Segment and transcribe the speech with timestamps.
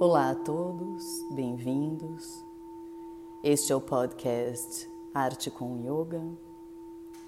[0.00, 2.44] Olá a todos, bem-vindos.
[3.42, 6.22] Este é o podcast Arte com Yoga.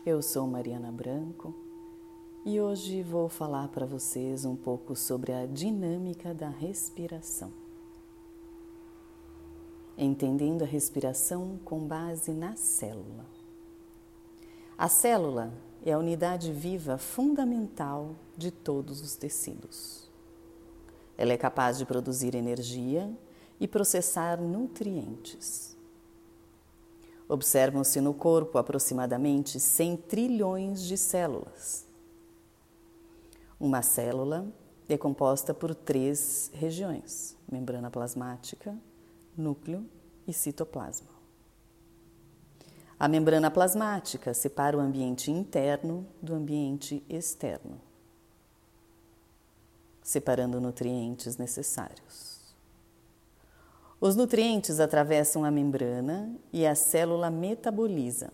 [0.06, 1.52] Eu sou Mariana Branco
[2.44, 7.52] e hoje vou falar para vocês um pouco sobre a dinâmica da respiração.
[9.98, 13.26] Entendendo a respiração com base na célula.
[14.78, 15.52] A célula
[15.84, 20.09] é a unidade viva fundamental de todos os tecidos.
[21.20, 23.14] Ela é capaz de produzir energia
[23.60, 25.76] e processar nutrientes.
[27.28, 31.86] Observam-se no corpo aproximadamente 100 trilhões de células.
[33.60, 34.46] Uma célula
[34.88, 38.74] é composta por três regiões: membrana plasmática,
[39.36, 39.84] núcleo
[40.26, 41.10] e citoplasma.
[42.98, 47.89] A membrana plasmática separa o ambiente interno do ambiente externo
[50.02, 52.40] separando nutrientes necessários.
[54.00, 58.32] Os nutrientes atravessam a membrana e a célula metaboliza,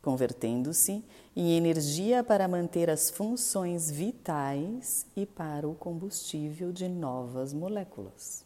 [0.00, 8.44] convertendo-se em energia para manter as funções vitais e para o combustível de novas moléculas.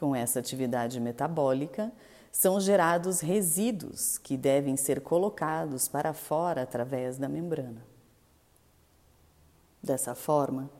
[0.00, 1.92] Com essa atividade metabólica,
[2.32, 7.82] são gerados resíduos que devem ser colocados para fora através da membrana.
[9.88, 10.70] Dessa forma,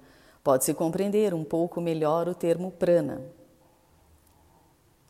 [0.44, 3.22] pode-se compreender um pouco melhor o termo prana,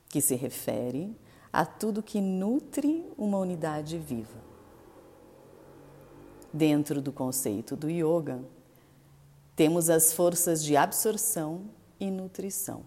[0.08, 1.18] que se refere
[1.52, 4.38] a tudo que nutre uma unidade viva.
[6.52, 8.40] Dentro do conceito do yoga,
[9.56, 11.62] temos as forças de absorção
[11.98, 12.84] e nutrição,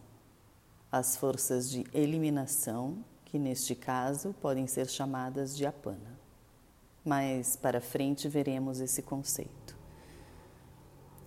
[0.90, 6.18] as forças de eliminação, que neste caso podem ser chamadas de apana.
[7.04, 9.81] Mas para frente veremos esse conceito.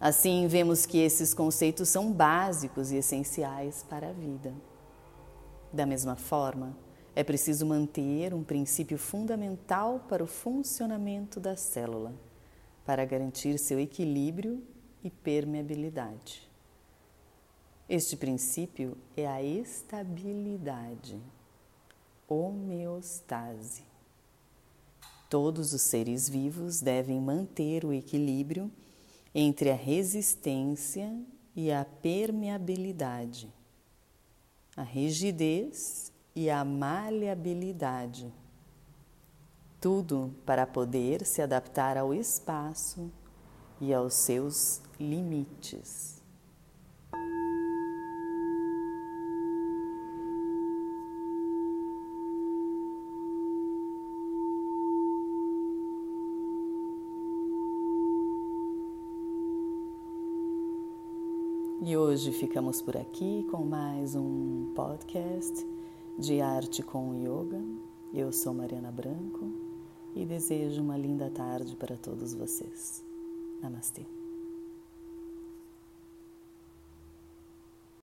[0.04, 4.52] Assim, vemos que esses conceitos são básicos e essenciais para a vida.
[5.72, 6.76] Da mesma forma,
[7.16, 12.12] é preciso manter um princípio fundamental para o funcionamento da célula,
[12.84, 14.62] para garantir seu equilíbrio
[15.02, 16.50] e permeabilidade.
[17.88, 21.18] Este princípio é a estabilidade,
[22.28, 23.84] homeostase.
[25.30, 28.70] Todos os seres vivos devem manter o equilíbrio
[29.34, 31.12] entre a resistência
[31.56, 33.52] e a permeabilidade,
[34.76, 38.32] a rigidez e a maleabilidade.
[39.80, 43.10] Tudo para poder se adaptar ao espaço
[43.80, 46.23] e aos seus limites.
[61.86, 65.66] E hoje ficamos por aqui com mais um podcast
[66.18, 67.62] de arte com yoga.
[68.10, 69.52] Eu sou Mariana Branco
[70.16, 73.04] e desejo uma linda tarde para todos vocês.
[73.60, 74.23] Namastê.